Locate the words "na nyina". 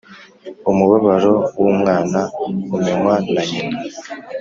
3.33-3.77